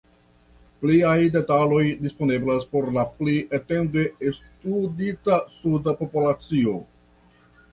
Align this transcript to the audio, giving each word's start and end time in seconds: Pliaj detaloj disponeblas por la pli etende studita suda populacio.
Pliaj 0.83 1.17
detaloj 1.35 1.81
disponeblas 2.05 2.65
por 2.71 2.89
la 2.97 3.03
pli 3.19 3.35
etende 3.59 4.07
studita 4.39 5.39
suda 5.59 5.95
populacio. 6.01 6.75